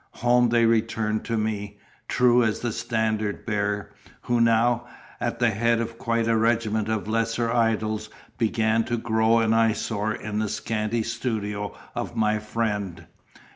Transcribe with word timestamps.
Home 0.25 0.49
they 0.49 0.65
returned 0.65 1.23
to 1.25 1.37
me, 1.37 1.77
true 2.07 2.43
as 2.43 2.61
the 2.61 2.71
Standard 2.71 3.45
Bearer; 3.45 3.91
who 4.23 4.41
now, 4.41 4.87
at 5.19 5.37
the 5.37 5.51
head 5.51 5.79
of 5.79 5.99
quite 5.99 6.25
a 6.27 6.35
regiment 6.35 6.89
of 6.89 7.07
lesser 7.07 7.51
idols, 7.53 8.09
began 8.35 8.83
to 8.85 8.97
grow 8.97 9.37
an 9.41 9.53
eyesore 9.53 10.15
in 10.15 10.39
the 10.39 10.49
scanty 10.49 11.03
studio 11.03 11.77
of 11.93 12.15
my 12.15 12.39
friend. 12.39 13.05